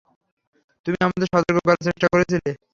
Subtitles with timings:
[0.85, 2.49] তুমি আমাদের সতর্ক করার চেষ্টা করেছিলে।